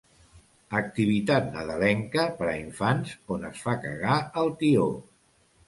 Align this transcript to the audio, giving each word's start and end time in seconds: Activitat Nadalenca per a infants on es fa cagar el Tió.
Activitat 0.79 1.51
Nadalenca 1.57 2.25
per 2.41 2.49
a 2.53 2.57
infants 2.63 3.13
on 3.37 3.47
es 3.53 3.63
fa 3.69 3.79
cagar 3.87 4.19
el 4.45 4.53
Tió. 4.65 4.91